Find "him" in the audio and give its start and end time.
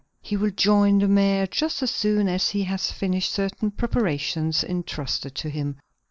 5.51-5.77